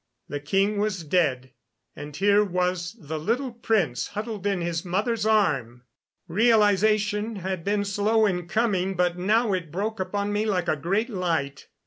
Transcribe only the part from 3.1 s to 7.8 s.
little prince huddled in his mother's arm! Realization had